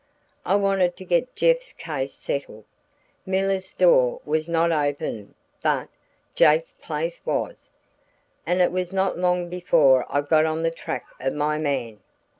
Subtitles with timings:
[0.47, 2.65] I wanted to get Jeff's case settled.
[3.23, 5.89] 'Miller's store' was not open but
[6.33, 7.69] 'Jake's place' was,
[8.43, 11.99] and it was not long before I got on the track of my man.